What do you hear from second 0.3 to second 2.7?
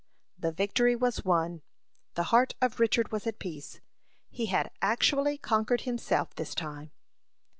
The victory was won; the heart